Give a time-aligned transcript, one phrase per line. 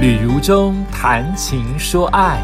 [0.00, 2.40] 旅如中谈情说爱，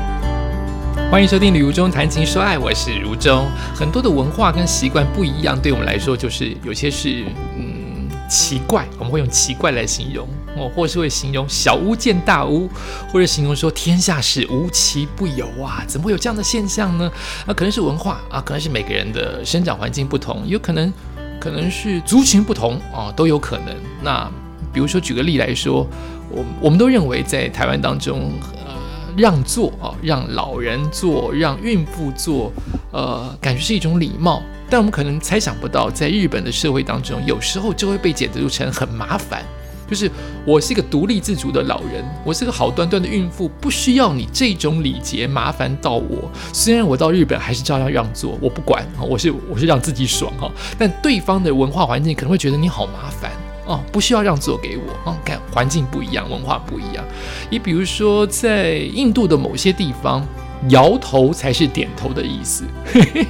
[1.10, 3.46] 欢迎收听《旅如中谈情说爱》，我是如中。
[3.74, 7.24] 很多的文化跟习惯不一样，对我们来说就是有些是
[7.56, 12.68] 嗯奇怪，我们会用奇怪来形容哦，或是会形容小巫见大巫，
[13.10, 17.10] 或者形容说天下事无奇不有啊，怎么会有这样的现象呢？
[17.46, 20.92] 啊，可能是文化啊，可能是每个人的生长环境不同，有可能
[21.40, 23.74] 可能是族群不同啊，都有可能。
[24.02, 24.30] 那
[24.74, 25.86] 比如说举个例来说。
[26.30, 28.32] 我我们都认为，在台湾当中，
[28.66, 28.74] 呃，
[29.16, 32.52] 让座啊，让老人坐，让孕妇坐，
[32.92, 34.42] 呃，感觉是一种礼貌。
[34.68, 39.42] 但我们可能猜想不到，在日本的社会当中，有时候就会被解读成很麻烦。
[39.88, 40.10] 就是
[40.44, 46.28] 我是一个独立自主的老人，我是个好端端的孕妇，不需要你这种礼节麻烦到我。
[46.52, 50.50] 虽然我到日本还是照样让座，我不管，我是我是让自己爽哈。
[50.76, 53.30] 但对方的文化环境可能会觉得你好麻烦。
[53.66, 55.10] 哦，不需要让座给我。
[55.10, 57.04] 哦，看环境不一样，文化不一样。
[57.50, 60.26] 你比如说，在印度的某些地方，
[60.68, 62.64] 摇头才是点头的意思。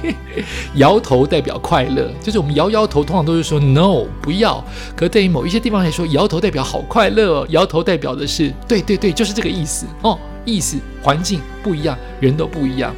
[0.75, 4.63] 摇头代表快乐，就是我们摇摇头，通常都是说 no 不要。
[4.95, 7.45] 可对于某一些地方来说，摇头代表好快乐。
[7.49, 9.85] 摇头代表的是对对对，就是这个意思。
[10.03, 12.95] 哦，意思环境不一样，人都不一样。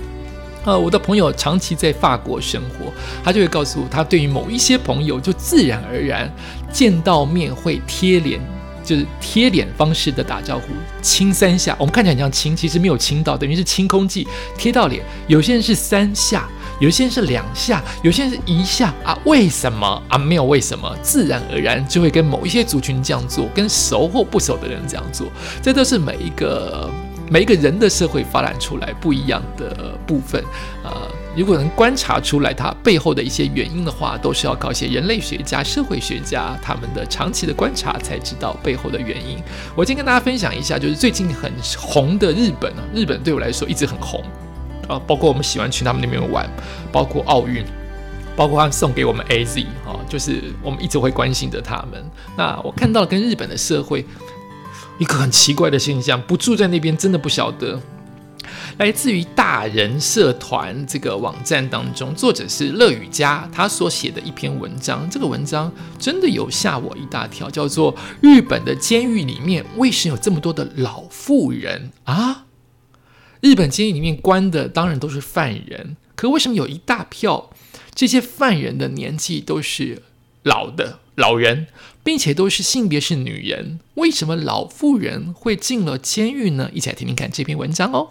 [0.66, 2.92] 呃，我的朋友长期在法国生活，
[3.24, 6.32] 他就会告诉我，他对于某一些朋友，就自然而然
[6.72, 8.40] 见到面会贴脸，
[8.84, 10.66] 就是贴脸方式的打招呼，
[11.02, 11.76] 亲三下。
[11.80, 15.02] 我们看起来很像亲，其实没有亲到，等于是清空气贴到脸。
[15.28, 16.48] 有些人是三下，
[16.82, 19.18] 有些人是两下，有些人是一下啊？
[19.24, 20.18] 为什么啊？
[20.18, 25.28] 没有为什么，自然而然就会跟某一些族群这样做，跟熟或不熟的人这样做，
[25.64, 26.90] 这都是每一个。
[27.30, 30.44] 每一个人的社会发展出来不一样的部分，
[30.84, 30.92] 呃，
[31.38, 39.38] 如果能观察出来它背后的一些原因的话，都是要靠一些人类学家、社会学家他们的长期的观察才知道背后的原因。
[39.76, 44.24] 我今天跟大家分享一下，就是最近很红的日本啊，日本对我来说一直很红
[44.88, 46.50] 啊，包括我们喜欢去他们那边玩，
[46.92, 47.64] 包括奥运，
[48.36, 52.04] 包括他们送给我们 AZ 哈，就是我们一直会关心着他们。
[52.36, 54.04] 那我看到跟日本的社会。
[55.00, 57.82] 一个很奇怪的现象，不住在那边真的不晓得。
[58.78, 72.46] 来自于大人社团这个网站当中，作者是乐雨佳，他所写的一篇文章，这个文章真的有吓我一大跳，叫做《日本的监狱里面为什么有这么多的老妇人啊？
[73.40, 77.52] 日本监狱里面关的当然都是犯人，可为什么有一大票
[77.96, 80.04] 这些犯人的年纪都是
[80.44, 81.68] 老的老人？
[82.02, 86.72] 并且都是性别是女人，为什么老妇人会进了监狱呢？
[86.74, 88.08] 一起来听听看这篇文章哦。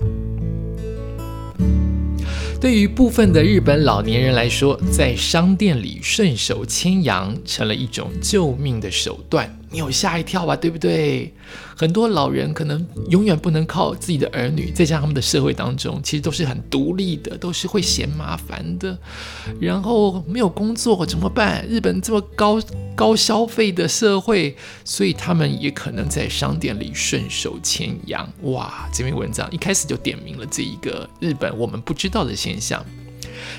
[2.60, 9.58] 对于部分的日本老年人来说，在商店里顺手牵羊成了一种救命的手段。
[9.70, 10.56] 你有吓一跳吧？
[10.56, 11.32] 对不对？
[11.76, 18.98] 很多老人可能永远不能靠自己的儿女，再加上他们的社会当中，其实都是很独立的，都是会嫌麻烦的。
[19.60, 21.64] 然后没有工作怎么办？
[21.68, 22.60] 日本这么高
[22.96, 28.28] 高消费的社会，所以他们也可能在商店里顺手牵羊。
[28.42, 28.88] 哇！
[28.92, 32.84] 这篇文章一开始就点明了这一个日本我们不知道的现象。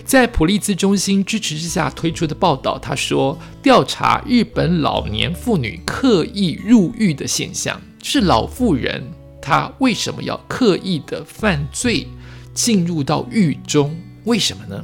[0.06, 9.04] 在普利兹中心支持之下推出的报道，他说，调查日本老年妇女刻意入狱的现象，是老妇人
[9.42, 12.08] 她为什么要刻意的犯罪
[12.54, 13.96] 进入到狱中？
[14.26, 14.84] 为什么呢？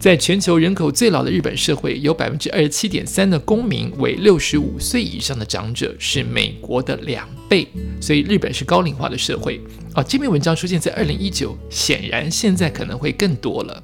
[0.00, 7.68] 在全球人口最老的日本社会，有百分之二十七点三的公民为六十五岁以上的长者，是美国的两倍，
[8.00, 9.60] 所以日本是高龄化的社会。
[9.92, 13.82] 啊，这篇文章出现在二零一九，显然现在可能会更多了。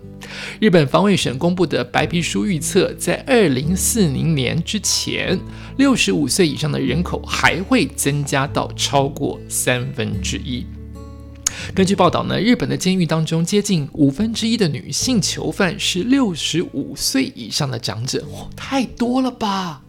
[0.61, 5.39] 日本防卫省公布的白皮书预测，在二零四零年之前，
[5.79, 10.65] 六十五岁以上的人口还会增加到超过三分之一。
[11.75, 19.83] 根据报道呢，日本的监狱当中，接近五分之一的女性囚犯是六十五岁以上的长者，太多了吧？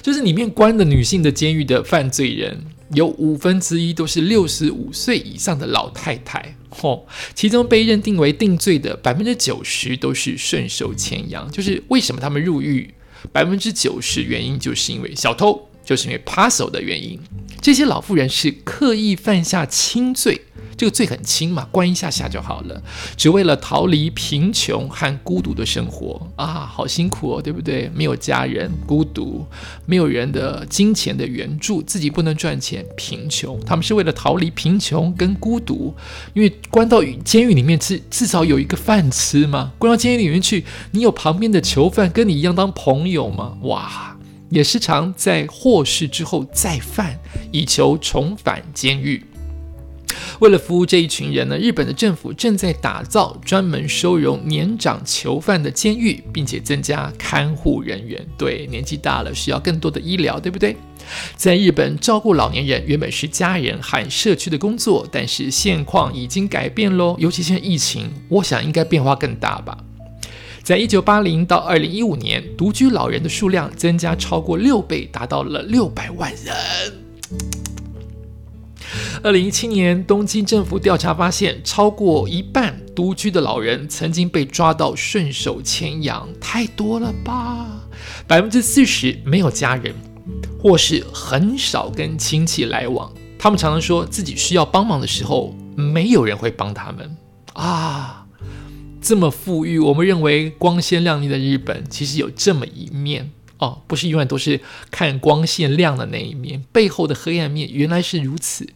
[0.00, 7.02] 就是里面关的女性的监狱的犯罪人，有五分之一都是六十五岁以上的老太太，嚯！
[7.34, 12.92] 其中被认定为定罪的百分之九十都是顺手牵羊，就是为什么他们入狱，
[13.32, 17.18] 百分之九十原因就是因为小偷，就是因为扒手的原因。
[17.60, 20.40] 这些老妇人是刻意犯下轻罪。
[20.76, 22.82] 这个罪很轻嘛，关一下下就好了，
[23.16, 27.90] 只为了逃离贫穷和孤独的生活啊，好辛苦哦，对不对？
[27.94, 29.46] 没有家人，孤独，
[29.86, 33.58] 没有人的金钱的援助，自己不能赚钱，贫穷。
[33.64, 35.94] 他们是为了逃离贫穷跟孤独，
[36.34, 39.72] 因为关到监狱里面，至至少有一个饭吃嘛。
[39.78, 43.56] 关到监狱里面去，你有旁边的囚犯跟你一样当朋友吗？
[43.62, 44.16] 哇，
[44.50, 47.18] 也时常在获释之后再犯，
[47.50, 49.24] 以求重返监狱。
[50.40, 58.24] 为了服务这一群人呢，日本的政府正在打造专门收容年长囚犯的监狱，并且增加看护人员。
[58.36, 60.76] 对，年纪大了需要更多的医疗，对不对？
[61.36, 67.16] 在日本，照顾老年人原本是家人和社区的工作，但是现况已经改变喽。
[67.18, 69.78] 尤其现在疫情，我想应该变化更大吧。
[70.64, 77.65] 在一九八零到二零一五年，独居老人的数量增加超过六倍，达到了六百万人。
[79.22, 87.66] 二零一七年，东京政府调查发现，超过一半独居的老人曾经被抓到顺手牵羊，太多了吧？
[88.26, 89.94] 百分之四十没有家人，
[90.60, 93.12] 或是很少跟亲戚来往。
[93.38, 97.16] 他们常常说自己需要帮忙的时候，没有人会帮他们
[97.52, 98.26] 啊。
[99.00, 104.60] 这么富裕，我们认为光鲜亮丽的日本，其实有这么一面哦，不是永远都是
[104.90, 108.68] 看光线亮的那一面，背后的黑暗面原来是如此。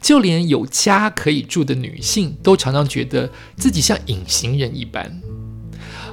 [0.00, 5.20] 就连有家可以住的女性，都常常觉得自己像隐形人一般。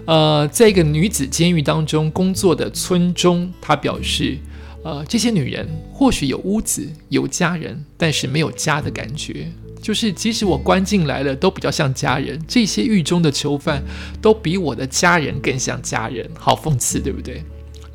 [0.06, 4.38] 呃，在一个女子监狱当中工作的村中，她表示，
[4.84, 9.52] 呃，这些女人或许有屋子、有家人，但是没有家的感觉。
[9.82, 12.40] 就是即使我关进来了，都比较像家人。
[12.48, 13.82] 这些狱中的囚犯，
[14.22, 16.30] 都比我的家人更像家人。
[16.38, 17.44] 好讽刺，对不对？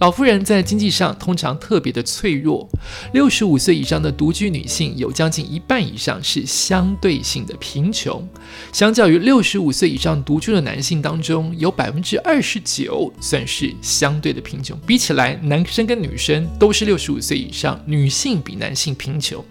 [0.00, 2.67] 老妇人在经济上通常特别的脆弱，
[3.12, 8.26] 六十五岁以上的独居女性有将近一半以上是相对性的贫穷，
[8.73, 14.75] 相较于六十五岁以上独居的男性当中，有百分之二十九算是相对的贫穷。
[14.87, 19.44] 比起来，男生跟女生都是六十五岁以上，女性比男性贫穷。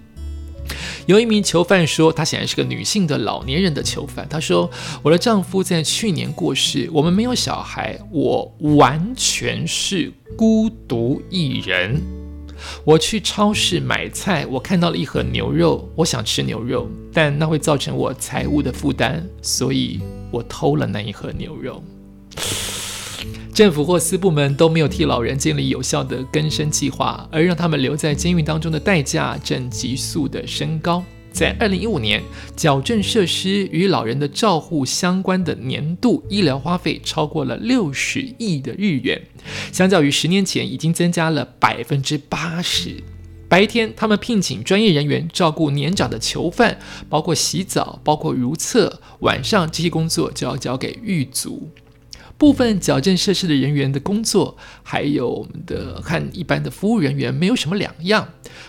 [1.06, 4.28] 有一名囚犯说，他显然是个女性的老年人的囚犯。
[4.30, 4.70] 他说
[5.02, 12.02] ：“我的丈夫在去年过世，我们没有小孩，我完全是孤独一人。
[12.84, 21.84] 我去超市买菜，我看到了一盒牛肉，我想吃牛肉，但那会造成我财务的负担，所以我偷了那一盒牛肉。”
[23.60, 31.04] 政府或私部门都没有替老人建立有效的根生计划，而让他们留在监狱当中的代价正急速的升高。
[31.34, 32.24] 在二零一五年，
[32.56, 39.22] 矫正设施与老人的照护相关的年度医疗花费超过了六十亿的日元，
[39.74, 43.04] 相较于十年前已经增加了百分之八十。
[43.50, 46.78] 白天，他们聘请专业人员照顾年长的囚犯，
[47.10, 51.68] 包括洗澡、包括如厕；晚上，这些工作就要交给狱卒。
[52.40, 58.28] 部分矫正设施的人员的工作，还有我们的和一般的服务人员没有什么两样。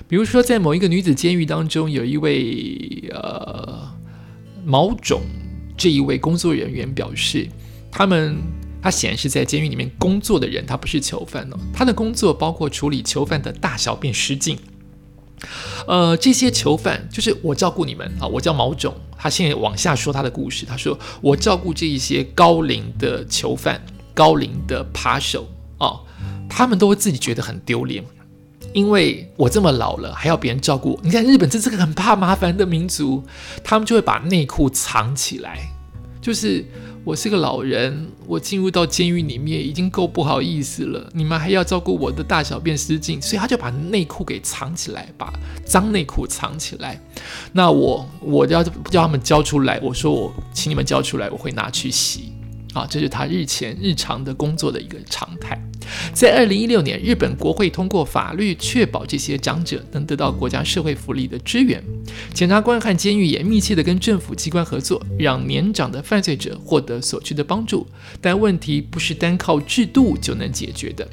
[0.08, 3.88] 比如说，在某一个女子监狱当中，有一位呃
[4.64, 5.22] 毛种
[5.76, 7.48] 这一位工作人员表示，
[7.92, 8.36] 他们
[8.82, 11.56] 他显然是在监狱里面工作的人，他不是囚犯哦。
[11.72, 14.58] 他的工作包括处理囚犯的大小便失禁。
[15.86, 18.92] 呃，这些囚犯就是我照顾你们啊，我叫毛种。
[19.20, 20.64] 他现在往下说他的故事。
[20.64, 23.78] 他说：“我照顾这一些高龄的囚犯、
[24.14, 25.46] 高龄的扒手
[25.76, 26.00] 啊，
[26.48, 28.02] 他们都会自己觉得很丢脸，
[28.72, 30.98] 因为我这么老了还要别人照顾。
[31.02, 33.22] 你看日本真是个很怕麻烦的民族，
[33.62, 35.58] 他们就会把内裤藏起来，
[36.22, 36.64] 就是。”
[37.02, 45.32] 我是个老人，我进入到监狱里面已经够不好意思了，你们还要照顾我的大小便失禁，所以他就把内裤给藏起来，把
[45.64, 47.00] 脏内裤藏起来。
[47.52, 52.34] 那我我要叫他们交出来，我说我请你们交出来，我会拿去洗。
[52.72, 55.60] 啊，这是他日前日常的工作的一个常态。
[56.12, 61.82] 在二零一六年，日本国会通过法律，确保这些长者能得到国家社会福利的支援。
[62.32, 67.84] 检察官和监狱也密切的跟政府机关合作，让年长的犯罪者获得所需的帮助。
[68.20, 71.08] 但问题不是单靠制度就能解决的。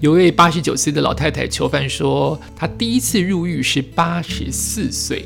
[0.00, 5.24] 有位八十九岁的老太太囚犯说，她第一次入狱是八十四岁，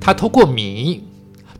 [0.00, 1.02] 她偷过米，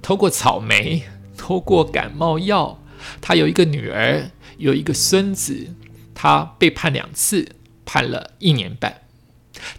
[0.00, 1.02] 偷过草莓，
[1.36, 2.78] 偷过感冒药。
[3.20, 5.68] 他有一个女儿，有一个孙子。
[6.16, 7.46] 他被判两次，
[7.84, 9.02] 判了一年半。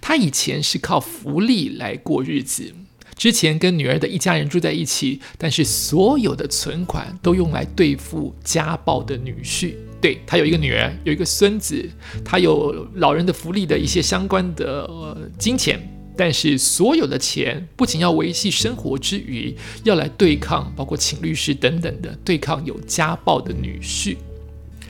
[0.01, 2.74] 他以前是靠福利来过日子，
[3.15, 9.75] 之前跟女儿的一家人住在一起，但是所有的存款都用来对付家暴的女婿。
[10.01, 11.89] 对他有一个女儿，有一个孙子，
[12.24, 15.79] 他有老人的福利的一些相关的呃金钱，
[16.17, 24.17] 但是所有的钱不仅要维系生活之余，要来对抗，包括请律师等等的对抗有家暴的女婿。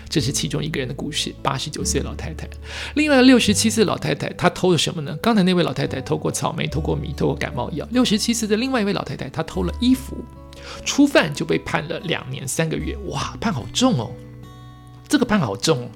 [0.08, 2.48] 这是其中一个人的故事，八十九岁老太太。
[2.94, 5.18] 另外六十七岁老太太，她偷了什么呢？
[5.22, 7.86] 刚才那位老太太偷过草莓，偷过米，偷过感冒药。
[7.92, 10.16] 六十七岁的另外一位老太太，她偷了衣服，
[10.86, 12.96] 初犯就被判了两年三个月。
[13.08, 14.12] 哇，判好重哦！
[15.10, 15.90] 这个判好重。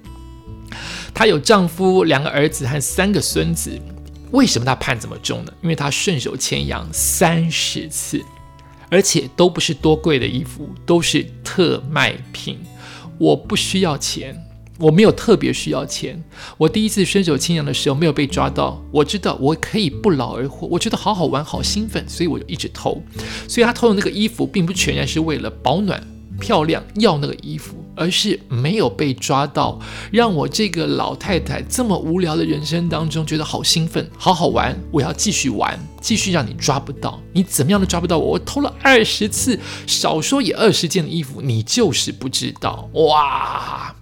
[1.13, 3.79] 她有丈夫、两个儿子和三个孙子，
[4.31, 5.53] 为什么他判这么重呢？
[5.62, 8.21] 因为他顺手牵羊三十次，
[8.89, 12.59] 而且都不是多贵的衣服，都是特卖品。
[13.17, 14.45] 我不需要钱。
[14.79, 16.24] 我没有特别需要钱。
[16.57, 20.65] 我第一次顺手牵羊的时候没有被抓到，我知道我可以不劳而获。
[20.67, 23.03] 我觉得好好玩，好兴奋，所以我就一直偷。
[23.45, 26.01] 所以他偷的那个衣服，并不全然是为了保暖、
[26.39, 29.77] 漂亮要那个衣服，而是没有被抓到，
[30.09, 34.73] 让我这个老太太这么无聊的人生当中觉得好兴奋、好好玩。
[34.89, 37.21] 我要继续玩，继续让你抓不到。
[37.33, 38.29] 你怎么样都抓不到我。
[38.29, 43.93] 我偷了二十次，少说也二十件的衣服，你就是不知道哇！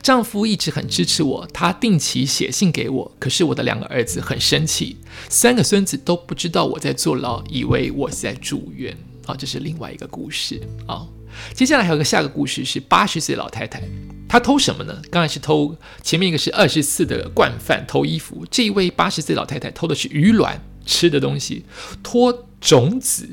[0.00, 3.12] 丈夫一直很支持我，他定期写信给我。
[3.18, 4.98] 可是我的两个儿子很生气，
[5.28, 8.96] 三个孙子都不知道我在坐牢，以为我是在住院。
[9.26, 11.06] 啊，这是另外一个故事啊。
[11.52, 13.82] 接下来还有个下个故事是八十岁老太太，
[14.28, 15.00] 她偷什么呢？
[15.10, 21.64] 刚才是偷前面一个是二十四的惯犯偷衣服，这一位八十岁老太太偷的是鱼卵吃的东西，
[22.02, 23.28] 偷种子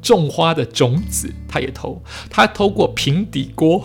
[0.00, 3.84] 种花的种子，她也偷，她偷过平底锅。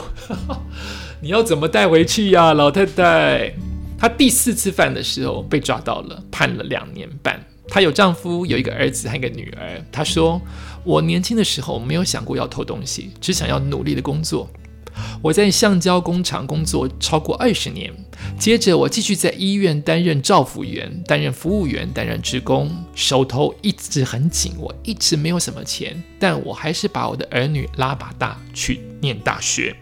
[1.21, 3.53] 你要怎么带回去呀，老太太？
[3.97, 7.41] 她第四次犯的时候被抓到了，判了两年半。
[7.69, 9.81] 她有丈夫，有一个儿子，还有一个女儿。
[9.91, 10.41] 她说
[10.83, 14.49] ：“我年轻的时候没有想过要偷东西，只想要努力的工作。
[15.23, 17.91] 我在橡胶工厂工作超过二十年，
[18.37, 29.75] 接着我继续在医院担任照护员、担任服务员、担任职工，手头一直很紧，我一直没有什么钱，但我还是把我的儿女拉把大去念大学。”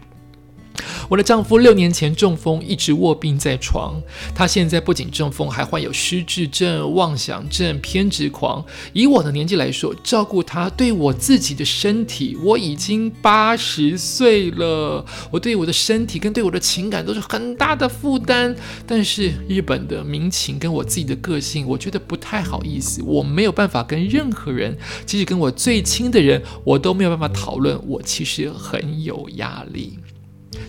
[1.11, 4.01] 我的丈夫六年前中风，一直卧病在床。
[4.33, 8.63] 他现在不仅中风，还患有失智症、妄想症、偏执狂。
[8.93, 15.05] 以我的年纪来说，照顾他，对我自己的身体，我已经八十岁了。
[15.29, 18.55] 我对我的身体跟对我的情感都是很大的负担。
[18.87, 23.01] 但是日本的民情跟我自己的个性，我觉得不太好意思。
[23.05, 27.77] 我没有办法跟任何人，即使跟我最亲的人，我都没有办法讨论。
[27.85, 29.99] 我其实很有压力。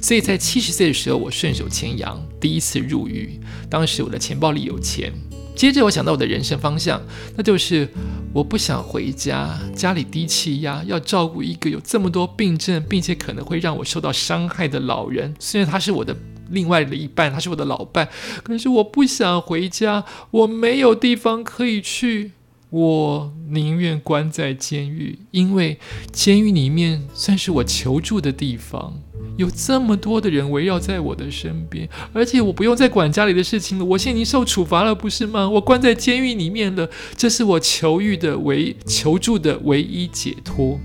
[0.01, 3.39] 所以在七十岁的时候，我顺手牵羊，第一次入狱。
[3.71, 5.13] 当时我的钱包里有钱。
[5.55, 7.01] 接着我想到我的人生方向，
[7.37, 7.87] 那就是
[8.33, 15.35] 我不想回家，家里低气压，要照顾一个有这么多病症，并且可能会让我受到伤害的老人。
[15.39, 16.17] 虽然他是我的
[16.49, 18.09] 另外的一半，他是我的老伴，
[18.43, 22.33] 可是我不想回家，我没有地方可以去。
[22.71, 25.79] 我宁愿关在监狱，因为
[26.11, 28.99] 监狱里面算是我求助的地方，
[29.37, 33.85] 有这么多的人围绕在我的身边，而且我不用再管家里的事情了。
[33.85, 35.49] 我现在已经受处罚了，不是吗？
[35.49, 40.79] 我关在监狱里面了，这是我求欲的唯求助的唯一解脱。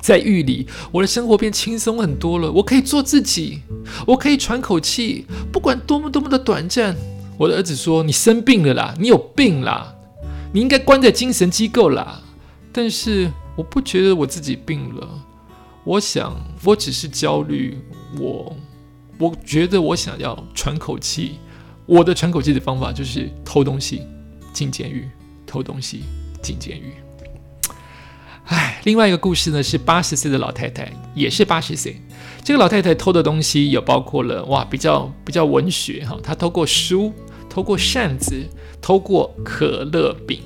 [0.00, 3.60] 在狱里，我的生活变轻松很多了，我可以做自己，
[4.06, 6.94] 我可以喘口气，不管多么多么的短暂。
[7.36, 9.92] 我的儿子说：“你生病了啦，你有病啦。”
[10.54, 12.22] 你应该关在精神机构啦，
[12.72, 15.06] 但是我不觉得我自己病了。
[15.86, 17.78] 我想我只是焦虑，
[18.18, 18.56] 我
[19.18, 21.38] 我觉得我想要喘口气。
[21.86, 24.02] 我的喘口气的方法就是偷东西
[24.52, 25.08] 进监狱，
[25.46, 26.02] 偷东西
[26.42, 26.92] 进监狱。
[28.46, 32.00] 唉，另外一个故事呢是八十岁的老太太，也是八十岁。
[32.42, 37.12] 这个老太太偷的东西有包括了哇，比较比较文学哈，她偷过书，
[37.48, 38.44] 偷过扇子。
[38.82, 40.40] 偷过可乐饼，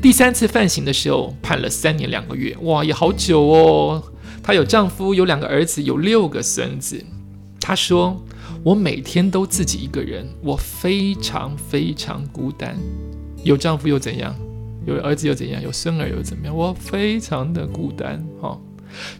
[0.00, 4.02] 第三次犯刑的时候判了三年两个月，哇，也好久哦。
[4.48, 7.04] 她有丈夫，有两个儿子，有六个孙子。
[7.60, 8.18] 她说
[8.64, 12.74] ：“我每天都自己一个人，我非常非常孤单。
[13.44, 14.34] 有丈夫又怎样？
[14.86, 15.60] 有儿子又怎样？
[15.60, 16.56] 有孙儿又怎么样？
[16.56, 18.26] 我非常的孤单。
[18.40, 18.58] 哈，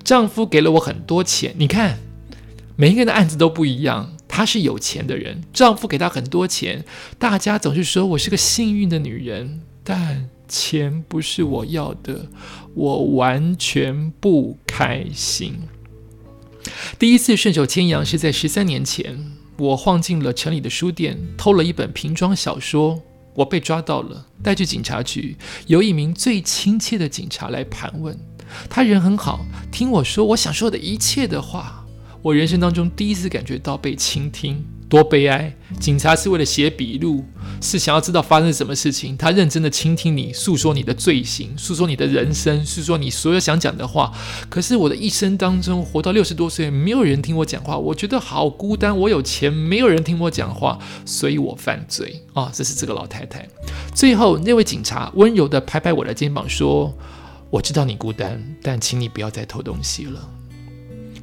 [0.02, 1.98] 丈夫给了我很多钱，你看，
[2.76, 6.86] 每一个人的案子都不一样。”她是有钱的人，丈夫给她很多钱，
[7.18, 12.26] 大家总是说我是个幸运的女人，但钱不是我要的，
[12.74, 15.54] 我完全不开心。
[16.98, 19.24] 第一次顺手牵羊是在十三年前，
[19.58, 23.00] 我晃进了城里的书店，偷了一本瓶装小说，
[23.34, 25.36] 我被抓到了，带去警察局，
[25.66, 28.18] 有一名最亲切的警察来盘问，
[28.68, 31.84] 他人很好，听我说我想说的一切的话。
[32.20, 35.54] 我人生当中第一次感觉到被倾听，多悲哀！
[35.78, 37.22] 警察是为了写笔录，
[37.60, 39.14] 是想要知道发生什么事情。
[39.16, 44.10] 他认真的倾听你，诉说你的罪行，诉说你的人生，诉说你所有想讲的话。
[44.48, 48.96] 可是我的一生当中，活到六十多岁，没有人听我讲话，我觉得好孤单。
[48.96, 52.50] 我有钱，没有人听我讲话，所以我犯罪啊！
[52.54, 53.46] 这是这个老太太。
[53.94, 56.96] 最后，那位警察温柔的拍拍我的肩膀，说
[57.50, 60.30] ：“我知道你孤单，但请你不要再偷东西了。”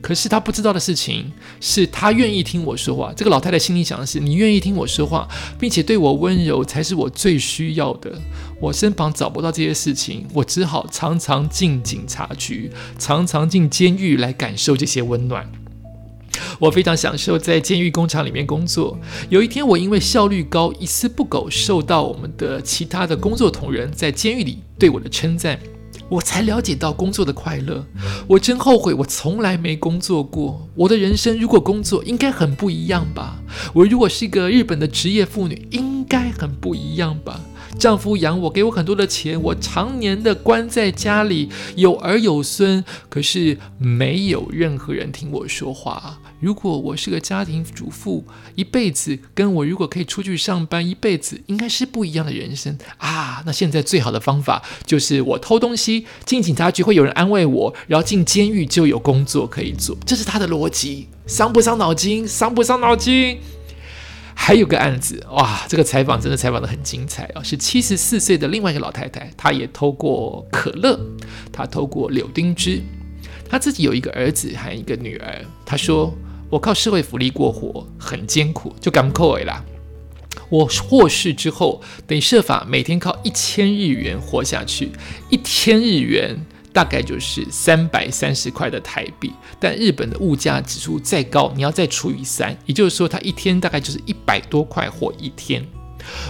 [0.06, 3.12] 可是他不知道的事情是他愿意听我说话。
[3.18, 5.28] 这个老太太心里想的是：你愿意听我说话，
[5.60, 8.14] 并且对我温柔，才是我最需要的。
[8.62, 12.70] 我身旁找不到这些事情，我只好常常进警察局，
[13.00, 15.52] 常常进监狱来感受这些温暖。
[16.60, 19.00] 我非常享受在监狱工厂里面工作。
[19.30, 25.60] 有一天，我因为效率高，一丝不苟，受到我们的其他的工作同仁在监狱里对我的称赞。
[26.10, 27.86] 我才了解到工作的快乐。
[28.28, 30.68] 我真后悔，我从来没工作过。
[30.76, 33.40] 我的人生如果工作，应该很不一样吧？
[33.74, 37.42] 我如果是一个日本的职业妇女，应该很不一样吧？
[37.78, 46.20] 丈夫养我，给我很多的钱，我常年的关在家里，有儿有孙，可是没有任何人听我说话。
[46.40, 53.42] 如果我是个家庭主妇，一辈子跟我如果可以出去上班，一辈子应该是不一样的人生啊！
[53.46, 62.28] 那现在最好的方法就是我偷东西进警察局会有人安慰我，然后进监狱就有工作可以做，这是他的逻辑，伤不伤脑筋？
[62.28, 63.40] 伤不伤脑筋？
[64.38, 71.00] 还有个案子哇，这个采访真的采访的很精彩哦，是七十四岁的另外一个老太太，她也偷过可乐，
[71.52, 72.82] 她偷过柳丁汁，
[73.50, 76.14] 她自己有一个儿子还有一个女儿，她说
[76.50, 79.64] 我靠社会福利过活很艰苦，就干扣尾啦。
[80.50, 84.92] 我获释之后得设法每天靠一千日元活下去，
[85.32, 86.38] 一千日元。
[86.76, 95.66] 大概就是三百三十块的台币，但日本的物价指数再高，你要再除以三，也就是说，他一天大概就是一百多块活一天。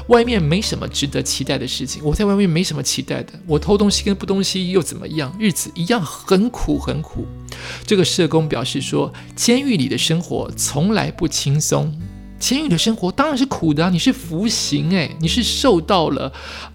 [0.07, 5.35] 外面没什么值得期待的事情，我在外面没什么期待的，我偷东西跟不东西又怎么样？
[5.39, 7.25] 日子一样很苦很苦。
[7.87, 11.91] 这个社工表示说，监狱里的生活从来不轻松。
[12.39, 13.89] 监狱的生活当然是苦的啊！
[13.89, 16.31] 你是服刑诶，你是受到了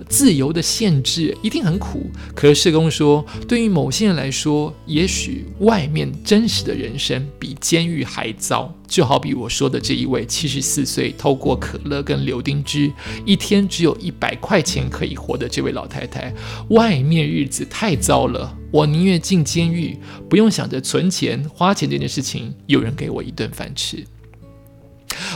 [0.08, 2.10] 自由的限制，一定很苦。
[2.34, 8.74] 可是社工说，对于某些人来说，也许外面真实的人生比监狱还糟。
[8.88, 12.90] 就好比我说的这一位七十四岁，透过可乐跟柳丁汁，
[13.24, 16.34] 一天只有一百块钱可以活的这位老太太，
[16.70, 19.96] 外面日子太糟了，我宁愿进监狱，
[20.28, 24.04] 不用想着存钱花钱这件事情，有人给我一顿饭吃。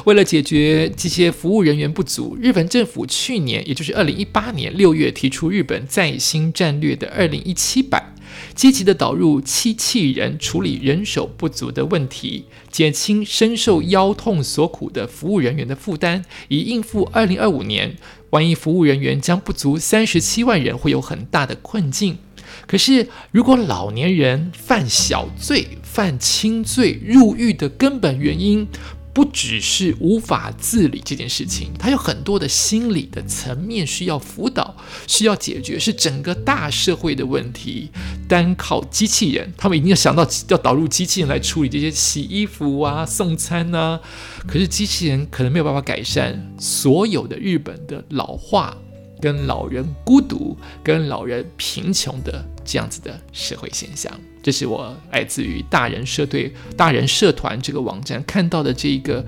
[0.04, 8.14] 为了解决这些服务人员不足，日本政府去年，也就是二零一八年六月提出日本在新战略的二零一七版，
[8.54, 17.96] 积极的导入机器人处理人手不足的问题，减轻深受腰痛所苦的服务人员的负担，以应付二零二五年，
[18.30, 22.18] 万一服务人员将不足三十七万人，会有很大的困境。
[22.66, 28.66] 可是，如果老年人犯小罪、犯轻罪入狱的根本原因，
[29.14, 37.90] 不只是无法自理这件事情，它有很多的心理的层面需要辅导，需要解决，是整个大社会的问题。
[38.29, 44.00] 单靠机器人，他们一定要想到要导入机器人来处理这些洗衣服啊、送餐啊。
[44.48, 48.77] 可是机器人可能没有办法改善所有的日本的老化。
[49.24, 59.24] 跟老人孤独、跟老人贫穷的这样子的社会现象，这是我来自于大人社队、大人社团这个网站看到的这一个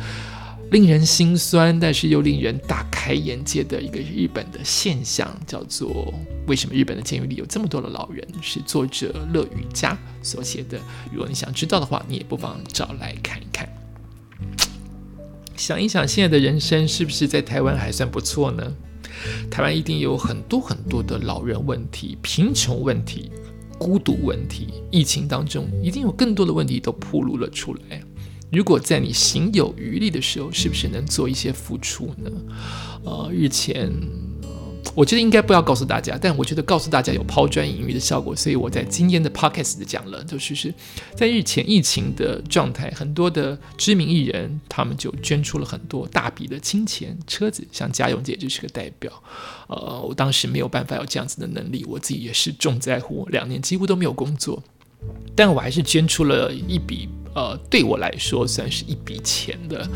[0.70, 6.12] 令人心酸，但是又令人大开眼界的一个日本的现象，叫做
[6.46, 10.78] “为什么日本的监狱里有这么多的老人？”是作者乐雨佳所写的。
[11.10, 13.66] 如果你想知道的话，你也不妨找来看一看。
[15.56, 18.74] 想一想，现在的人生是不是在台湾还算不错呢？
[19.50, 23.30] 台湾一定有很多很多的老人问题、贫穷问题、
[23.78, 24.68] 孤独问题。
[24.90, 28.02] 疫情当中，一定有更多的问题都暴露了出来。
[28.52, 32.30] 如果在你行有余力的时候，是不是能做一些付出呢？
[33.04, 33.92] 呃，日前。
[34.96, 40.72] 我觉得应该不要告诉大家，但我觉得告诉大家有抛砖引玉的效果，所以我在今天的 podcast 讲了，就是是
[41.14, 49.12] 在日前疫情的状态，很多的知名艺人他们就捐出了很多大笔的金钱、车子，像嘉永姐就是个代表。
[49.68, 54.62] 呃，我当时没有办法有这样子的能力，我自己也是重在乎，两年几乎都没有工作，
[55.34, 57.06] 但我还是捐出了一笔。
[57.34, 59.86] 呃，对我来说算是一笔钱的，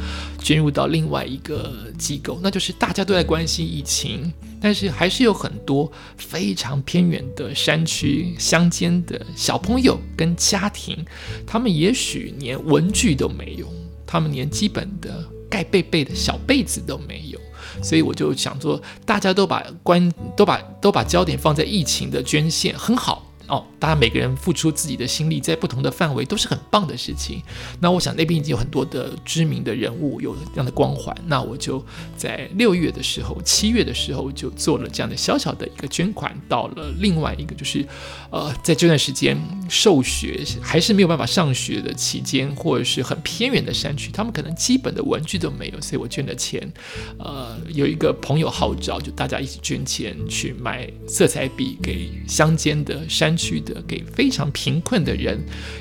[0.43, 4.31] 捐入到另外一个机构，那就是大家都在关心疫情，
[4.61, 11.05] 但是还是有很多非常偏远的山区乡间的小朋友跟家庭，
[11.47, 13.67] 他们也许连文具都没有，
[14.07, 17.41] 他们连基本的盖被被的小被子都没有，
[17.83, 23.27] 所以我就想说，大家都把关都把都把焦点放在疫情的捐献，很好。
[23.49, 27.43] 哦，大家每个人付出自己的心力，在不同的范围都是很棒的事情。
[27.81, 31.85] 那我想那边已经有很多的知名的人物有这样的光环，那我就
[32.17, 37.87] 在六月的时候、七月的时候就做了这样的小小的一个捐款，到了另外一个就是，
[38.31, 39.37] 呃，在这段时间
[39.69, 46.71] 受学还是没有办法上学的期间，或者是很偏远的山区，他们可能基本的文具都没有，所以我捐的钱。
[47.19, 55.39] 呃，有一个朋友号召，就大家一起捐钱去买色彩笔给乡间的山区的，给非常贫困的人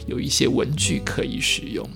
[0.08, 1.88] 有一些文具可以使用。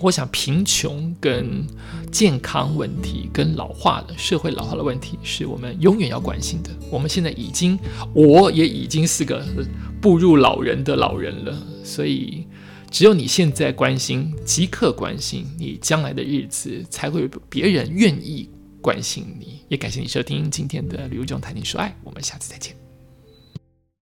[0.00, 1.64] 我想，贫穷跟
[2.10, 6.70] 健康问题、跟老化的社会老化的问题，是我们永远要关心的。
[6.90, 7.78] 我们现在已经，
[8.12, 9.42] 我也已经是个
[10.02, 12.46] 步入老人的老人了，所以
[12.90, 18.50] 只有你现在关心，即刻关心，你将来的日子才会别人愿意
[18.82, 19.60] 关心你。
[19.68, 22.83] 也感谢你收听今天的《旅游中谈情说爱》，我们下次再见。